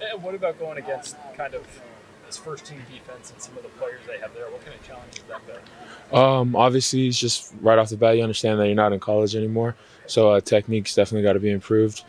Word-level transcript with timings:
And 0.00 0.22
what 0.22 0.34
about 0.34 0.58
going 0.58 0.78
against 0.78 1.16
kind 1.36 1.54
of 1.54 1.66
this 2.26 2.36
first 2.36 2.64
team 2.64 2.78
defense 2.92 3.30
and 3.32 3.40
some 3.40 3.56
of 3.56 3.62
the 3.62 3.68
players 3.70 4.00
they 4.06 4.18
have 4.18 4.32
there? 4.34 4.50
What 4.50 4.64
kind 4.64 4.78
of 4.78 4.86
challenges 4.86 5.22
that 5.28 5.40
been? 5.46 6.18
Um, 6.18 6.56
obviously, 6.56 7.08
it's 7.08 7.18
just 7.18 7.52
right 7.60 7.78
off 7.78 7.90
the 7.90 7.96
bat, 7.96 8.16
you 8.16 8.22
understand 8.22 8.58
that 8.60 8.66
you're 8.66 8.74
not 8.74 8.92
in 8.92 9.00
college 9.00 9.36
anymore. 9.36 9.76
So 10.06 10.30
uh, 10.30 10.40
technique's 10.40 10.94
definitely 10.94 11.22
got 11.22 11.34
to 11.34 11.40
be 11.40 11.50
improved 11.50 12.04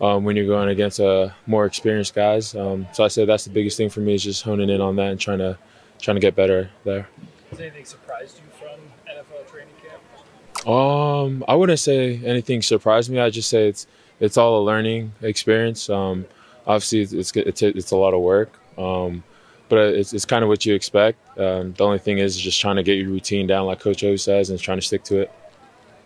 um, 0.00 0.24
when 0.24 0.36
you're 0.36 0.46
going 0.46 0.68
against 0.68 1.00
uh, 1.00 1.30
more 1.46 1.64
experienced 1.66 2.14
guys. 2.14 2.54
Um, 2.54 2.86
so 2.92 3.04
I 3.04 3.08
say 3.08 3.24
that's 3.24 3.44
the 3.44 3.50
biggest 3.50 3.76
thing 3.76 3.90
for 3.90 4.00
me 4.00 4.14
is 4.14 4.22
just 4.22 4.42
honing 4.42 4.70
in 4.70 4.80
on 4.80 4.96
that 4.96 5.10
and 5.10 5.20
trying 5.20 5.38
to 5.38 5.58
trying 6.00 6.16
to 6.16 6.20
get 6.20 6.34
better 6.34 6.70
there. 6.84 7.08
Has 7.50 7.60
anything 7.60 7.84
surprised 7.84 8.38
you 8.38 8.44
from 8.58 8.80
NFL 9.08 9.48
training 9.50 9.74
camp? 9.80 10.66
Um, 10.66 11.44
I 11.46 11.54
wouldn't 11.54 11.78
say 11.78 12.20
anything 12.24 12.62
surprised 12.62 13.10
me. 13.10 13.20
I 13.20 13.30
just 13.30 13.48
say 13.48 13.68
it's 13.68 13.86
it's 14.18 14.36
all 14.36 14.60
a 14.60 14.62
learning 14.64 15.12
experience. 15.22 15.88
Um, 15.88 16.26
obviously, 16.66 17.00
it's 17.00 17.32
it's 17.36 17.62
it's 17.62 17.90
a 17.90 17.96
lot 17.96 18.14
of 18.14 18.20
work, 18.20 18.58
um, 18.78 19.22
but 19.68 19.78
it's 19.78 20.12
it's 20.12 20.24
kind 20.24 20.42
of 20.42 20.48
what 20.48 20.64
you 20.66 20.74
expect. 20.74 21.18
Um, 21.38 21.72
the 21.72 21.84
only 21.84 21.98
thing 21.98 22.18
is 22.18 22.36
just 22.36 22.60
trying 22.60 22.76
to 22.76 22.82
get 22.82 22.94
your 22.94 23.08
routine 23.08 23.46
down, 23.46 23.66
like 23.66 23.80
Coach 23.80 24.04
O 24.04 24.16
says, 24.16 24.50
and 24.50 24.58
trying 24.58 24.78
to 24.78 24.86
stick 24.86 25.04
to 25.04 25.20
it. 25.20 25.32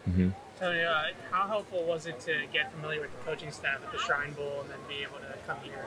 Mm-hmm. 0.08 0.30
Tony, 0.58 0.82
uh, 0.82 1.02
how 1.30 1.46
helpful 1.46 1.84
was 1.84 2.06
it 2.06 2.18
to 2.20 2.32
get 2.52 2.72
familiar 2.72 3.00
with 3.00 3.10
the 3.12 3.30
coaching 3.30 3.50
staff 3.50 3.78
at 3.84 3.92
the 3.92 3.98
Shrine 3.98 4.32
Bowl 4.32 4.60
and 4.62 4.70
then 4.70 4.78
be 4.88 5.02
able 5.02 5.18
to 5.18 5.38
come 5.46 5.58
here 5.62 5.84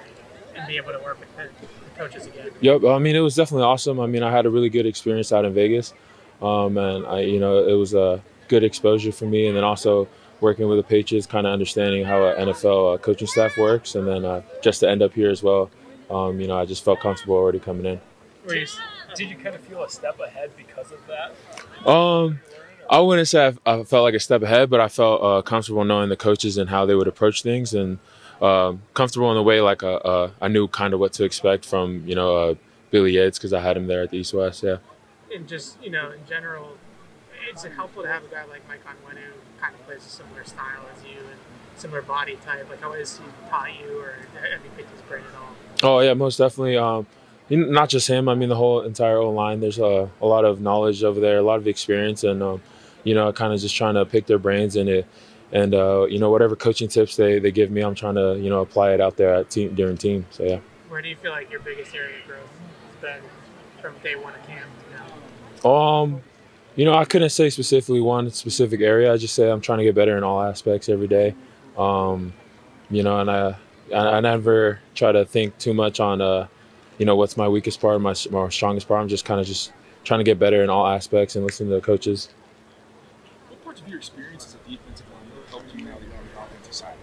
and, 0.56 0.68
be 0.68 0.78
able 0.78 0.92
to 0.92 1.00
work 1.00 1.20
with 1.20 1.36
the, 1.38 1.44
the, 1.44 1.98
coaches 1.98 2.28
again? 2.28 2.50
Yep, 2.62 2.84
I 2.84 3.00
mean 3.00 3.16
it 3.16 3.22
was 3.22 3.36
definitely 3.36 3.64
awesome. 3.64 4.00
I 4.00 4.06
mean 4.06 4.24
I 4.24 4.32
had 4.32 4.46
a 4.46 4.50
really 4.50 4.70
good 4.70 4.86
experience 4.86 5.32
out 5.32 5.46
in 5.46 5.54
Vegas, 5.54 5.94
um, 6.42 6.78
and 6.78 7.06
I 7.08 7.22
you 7.22 7.40
know 7.40 7.66
it 7.66 7.74
was 7.74 7.94
a 7.94 8.22
good 8.48 8.64
exposure 8.64 9.12
for 9.12 9.26
me, 9.26 9.48
and 9.48 9.56
then 9.56 9.64
also 9.64 10.08
working 10.42 10.68
with 10.68 10.78
the 10.78 10.84
Patriots, 10.84 11.28
kind 11.28 11.46
of 11.46 11.54
understanding 11.54 12.06
how 12.06 12.26
an 12.28 12.48
NFL 12.48 12.96
uh, 12.96 12.98
coaching 12.98 13.28
staff 13.28 13.58
works, 13.58 13.96
and 13.96 14.08
then 14.08 14.26
uh, 14.26 14.42
just 14.62 14.80
to 14.82 14.90
end 14.90 15.02
up 15.02 15.14
here 15.14 15.30
as 15.30 15.44
well, 15.44 15.70
um, 16.10 16.40
you 16.40 16.48
know, 16.48 16.58
I 16.58 16.66
just 16.66 16.84
felt 16.84 17.00
comfortable 17.00 17.36
already 17.36 17.60
coming 17.60 17.86
in. 17.86 18.02
Did 18.48 19.30
you 19.30 19.36
kind 19.36 19.56
of 19.56 19.62
feel 19.62 19.84
a 19.84 19.90
step 19.90 20.20
ahead 20.20 20.52
because 20.56 20.92
of 20.92 21.00
that? 21.08 21.88
Um, 21.88 22.40
I 22.90 23.00
wouldn't 23.00 23.28
say 23.28 23.54
I, 23.66 23.72
I, 23.72 23.84
felt 23.84 24.04
like 24.04 24.16
a 24.16 24.20
step 24.20 24.42
ahead, 24.42 24.70
but 24.70 24.80
I 24.80 24.88
felt 24.88 25.22
uh, 25.22 25.42
comfortable 25.42 25.84
knowing 25.84 26.10
the 26.10 26.18
coaches 26.18 26.58
and 26.58 26.70
how 26.70 26.86
they 26.86 26.96
would 26.96 27.08
approach 27.08 27.44
things, 27.44 27.74
and 27.74 28.00
um, 28.42 28.82
comfortable 28.94 29.30
in 29.32 29.36
the 29.36 29.44
way 29.44 29.62
like 29.62 29.84
uh, 29.84 29.96
uh, 29.96 30.32
I 30.42 30.48
knew 30.48 30.68
kind 30.68 30.94
of 30.94 31.00
what 31.00 31.14
to 31.14 31.24
expect 31.24 31.66
from 31.66 32.04
you 32.08 32.16
know 32.16 32.36
uh, 32.36 32.56
Billy 32.92 33.12
Yates 33.14 33.38
because 33.38 33.54
I 33.54 33.62
had 33.62 33.78
him 33.78 33.88
there 33.88 34.04
at 34.04 34.10
the 34.10 34.18
East 34.18 34.34
West. 34.34 34.64
Yeah. 34.64 34.78
And 35.34 35.48
just 35.48 35.82
you 35.84 35.92
know, 35.92 36.12
in 36.12 36.26
general, 36.28 36.78
it's 37.50 37.64
helpful 37.64 38.04
to 38.04 38.10
have 38.10 38.24
a 38.24 38.28
guy 38.28 38.46
like 38.46 38.68
Mike 38.68 38.82
Onwenu 38.86 39.22
who 39.22 39.62
kind 39.62 39.76
of 39.76 39.86
plays 39.86 40.06
a 40.06 40.10
similar 40.10 40.44
style 40.44 40.86
as 40.96 41.04
you 41.04 41.18
and 41.18 41.40
similar 41.76 42.02
body 42.02 42.38
type. 42.46 42.70
Like, 42.70 42.82
how 42.82 42.94
has 42.94 43.18
he 43.18 43.24
taught 43.50 43.70
you, 43.80 44.00
or 44.00 44.14
have 44.42 44.64
you 44.64 44.72
picked 44.76 44.92
his 44.92 45.02
brain 45.02 45.24
at 45.28 45.36
all? 45.40 45.50
Oh 45.82 46.00
yeah, 46.02 46.14
most 46.14 46.38
definitely. 46.38 46.78
Um, 46.78 47.08
not 47.50 47.90
just 47.90 48.08
him. 48.08 48.30
I 48.30 48.36
mean, 48.36 48.50
the 48.50 48.56
whole 48.56 48.82
entire 48.82 49.18
O 49.18 49.32
line. 49.32 49.60
There's 49.60 49.80
a, 49.80 50.10
a 50.22 50.26
lot 50.26 50.46
of 50.46 50.62
knowledge 50.62 51.04
over 51.04 51.20
there, 51.20 51.38
a 51.38 51.42
lot 51.42 51.58
of 51.58 51.68
experience, 51.68 52.24
and 52.24 52.44
um, 52.44 52.62
you 53.04 53.16
know, 53.16 53.32
kind 53.34 53.54
of 53.54 53.60
just 53.60 53.76
trying 53.76 53.96
to 53.96 54.06
pick 54.06 54.28
their 54.28 54.38
brains 54.38 54.76
and 54.76 54.90
it, 54.90 55.08
and 55.52 55.74
uh, 55.74 56.06
you 56.06 56.20
know, 56.20 56.30
whatever 56.30 56.56
coaching 56.56 56.88
tips 56.88 57.16
they, 57.16 57.40
they 57.40 57.52
give 57.52 57.72
me, 57.72 57.82
I'm 57.82 57.96
trying 57.96 58.16
to 58.16 58.38
you 58.40 58.50
know 58.50 58.62
apply 58.62 58.94
it 58.94 59.02
out 59.02 59.18
there 59.18 59.34
at 59.34 59.50
team 59.50 59.74
during 59.76 59.98
team. 59.98 60.26
So 60.30 60.44
yeah. 60.44 60.60
Where 60.90 61.02
do 61.02 61.10
you 61.10 61.16
feel 61.16 61.32
like 61.32 61.50
your 61.52 61.60
biggest 61.60 61.96
area 61.96 62.18
of 62.20 62.28
growth 62.28 62.50
has 63.02 63.02
been 63.02 63.30
from 63.82 63.96
day 64.04 64.16
one 64.16 64.34
of 64.34 64.46
camp 64.46 64.66
now? 65.64 65.70
Um, 65.70 66.22
you 66.80 66.86
know, 66.86 66.94
I 66.94 67.04
couldn't 67.04 67.32
say 67.32 67.50
specifically 67.50 68.00
one 68.00 68.32
specific 68.32 68.80
area. 68.80 69.12
I 69.12 69.18
just 69.18 69.36
say 69.36 69.52
I'm 69.52 69.60
trying 69.60 69.80
to 69.80 69.84
get 69.84 69.96
better 69.96 70.18
in 70.18 70.24
all 70.24 70.42
aspects 70.42 70.88
every 70.88 71.10
day. 71.10 71.36
Um, 71.78 72.32
you 72.90 73.04
know, 73.04 73.20
and 73.20 73.30
I, 73.30 73.58
I 73.94 74.22
never 74.22 74.80
try 74.96 75.12
to 75.12 75.26
think 75.26 75.58
too 75.58 75.74
much 75.74 76.00
on 76.00 76.22
uh, 76.22 76.48
you 76.98 77.06
know, 77.06 77.18
what's 77.18 77.36
my 77.36 77.50
weakest 77.50 77.82
part, 77.82 78.00
my, 78.00 78.16
my 78.32 78.48
strongest 78.48 78.88
part. 78.88 79.02
I'm 79.02 79.10
just 79.10 79.26
kind 79.26 79.42
of 79.42 79.46
just 79.46 79.74
trying 80.06 80.22
to 80.22 80.24
get 80.24 80.40
better 80.40 80.64
in 80.64 80.70
all 80.70 80.88
aspects 80.88 81.36
and 81.36 81.44
listen 81.44 81.68
to 81.68 81.76
the 81.76 81.82
coaches 81.82 82.30
What 83.50 83.62
parts 83.66 83.82
of 83.82 83.90
your 83.90 83.98
experience 83.98 84.46
as 84.46 84.54
a 84.56 84.70
defensive 84.70 85.06
lineman 85.14 85.44
helped 85.50 85.76
you 85.76 85.84
now 85.84 85.96
that 85.96 86.02
you're 86.02 86.16
on 86.16 86.28
the 86.34 86.42
offensive 86.42 86.74
side? 86.74 86.96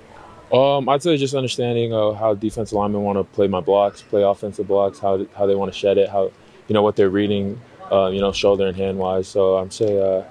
Um, 0.54 0.88
I'd 0.88 1.02
say 1.02 1.18
just 1.18 1.34
understanding 1.34 1.92
uh, 1.92 2.12
how 2.12 2.32
defensive 2.32 2.72
linemen 2.72 3.02
want 3.02 3.18
to 3.18 3.24
play 3.24 3.46
my 3.46 3.60
blocks, 3.60 4.00
play 4.00 4.22
offensive 4.22 4.66
blocks, 4.66 4.98
how 5.00 5.26
how 5.36 5.44
they 5.44 5.54
want 5.54 5.70
to 5.70 5.78
shed 5.78 5.98
it, 5.98 6.08
how 6.08 6.32
you 6.66 6.72
know 6.72 6.82
what 6.82 6.96
they're 6.96 7.10
reading, 7.10 7.60
uh, 7.92 8.08
you 8.08 8.20
know, 8.20 8.32
shoulder 8.32 8.66
and 8.66 8.76
hand 8.76 8.98
wise. 8.98 9.28
So 9.28 9.56
I'm 9.56 9.70
say 9.70 10.00
uh, 10.00 10.24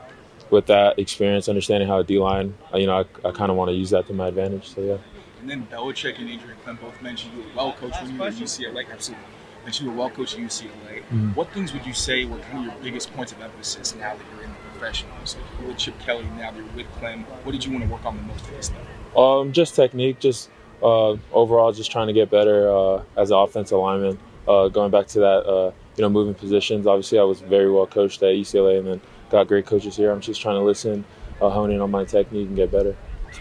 with 0.49 0.67
that 0.67 0.99
experience, 0.99 1.49
understanding 1.49 1.87
how 1.87 1.99
a 1.99 2.03
D 2.03 2.19
line, 2.19 2.53
uh, 2.73 2.77
you 2.77 2.87
know, 2.87 2.99
I, 2.99 3.27
I 3.27 3.31
kind 3.31 3.51
of 3.51 3.57
want 3.57 3.69
to 3.69 3.75
use 3.75 3.89
that 3.91 4.07
to 4.07 4.13
my 4.13 4.27
advantage. 4.27 4.69
So 4.69 4.81
yeah. 4.81 4.97
And 5.41 5.49
then 5.49 5.67
Belichick 5.67 6.19
and 6.19 6.29
Adrian 6.29 6.57
Klemm 6.65 6.79
both 6.79 6.99
mentioned 7.01 7.33
you 7.35 7.43
were 7.43 7.49
well 7.55 7.73
coached 7.73 8.01
when 8.01 8.13
you 8.13 8.19
were 8.19 8.27
at 8.27 8.33
UCLA. 8.33 8.91
Absolutely. 8.91 9.25
Mentioned 9.63 9.85
you 9.85 9.91
were 9.91 9.99
well 9.99 10.09
coached 10.09 10.33
at 10.33 10.39
UCLA. 10.39 10.69
Mm-hmm. 11.03 11.29
What 11.33 11.49
things 11.51 11.71
would 11.73 11.85
you 11.85 11.93
say 11.93 12.25
were 12.25 12.39
kind 12.39 12.59
of 12.59 12.65
your 12.65 12.83
biggest 12.83 13.13
points 13.13 13.31
of 13.31 13.41
emphasis 13.41 13.95
now 13.95 14.15
that 14.15 14.23
you're 14.33 14.43
in 14.43 14.49
the 14.49 14.57
professionals? 14.71 15.37
You're 15.59 15.69
with 15.69 15.77
Chip 15.77 15.99
Kelly 15.99 16.25
now, 16.37 16.51
that 16.51 16.55
you're 16.55 16.65
with 16.75 16.87
Klemm. 16.99 17.25
What 17.43 17.51
did 17.51 17.63
you 17.63 17.71
want 17.71 17.83
to 17.83 17.89
work 17.91 18.05
on 18.05 18.17
the 18.17 18.23
most 18.23 18.49
this 18.49 18.69
time? 18.69 19.17
Um, 19.17 19.53
just 19.53 19.75
technique, 19.75 20.19
just 20.19 20.49
uh, 20.81 21.15
overall, 21.31 21.71
just 21.71 21.91
trying 21.91 22.07
to 22.07 22.13
get 22.13 22.29
better 22.29 22.69
uh, 22.69 23.03
as 23.15 23.31
an 23.31 23.37
offensive 23.37 23.77
lineman. 23.77 24.19
Uh, 24.47 24.67
going 24.67 24.91
back 24.91 25.07
to 25.07 25.19
that, 25.19 25.45
uh, 25.45 25.71
you 25.95 26.01
know, 26.01 26.09
moving 26.09 26.33
positions. 26.33 26.87
Obviously, 26.87 27.19
I 27.19 27.23
was 27.23 27.41
very 27.41 27.71
well 27.71 27.87
coached 27.87 28.21
at 28.23 28.35
UCLA, 28.35 28.79
and 28.79 28.87
then 28.87 29.01
got 29.29 29.47
great 29.47 29.65
coaches 29.65 29.95
here. 29.95 30.11
I'm 30.11 30.21
just 30.21 30.41
trying 30.41 30.55
to 30.55 30.63
listen, 30.63 31.05
uh, 31.41 31.49
hone 31.49 31.71
in 31.71 31.81
on 31.81 31.91
my 31.91 32.05
technique, 32.05 32.47
and 32.47 32.55
get 32.55 32.71
better. 32.71 32.95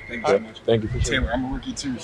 Thank 0.08 0.22
you 0.22 0.26
so 0.26 0.38
much. 0.40 0.60
Thank 0.60 0.82
you 0.82 0.88
for 0.88 0.98
Taylor, 0.98 1.30
I'm 1.32 1.44
a 1.44 1.54
rookie 1.54 1.72
too. 1.72 1.98